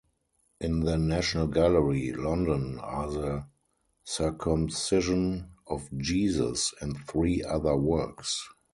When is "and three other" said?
6.81-7.77